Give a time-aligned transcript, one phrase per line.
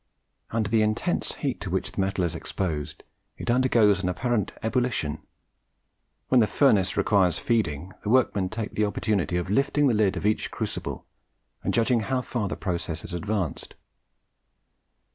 [0.49, 3.03] Under the intense heat to which the metal is exposed,
[3.37, 5.19] it undergoes an apparent ebullition.
[6.29, 10.25] When the furnace requires feeding, the workmen take the opportunity of lifting the lid of
[10.25, 11.05] each crucible
[11.63, 13.75] and judging how far the process has advanced.